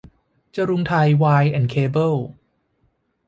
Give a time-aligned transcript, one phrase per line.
[0.55, 2.15] จรุงไทยไวร์แอนด์เคเบิ้ล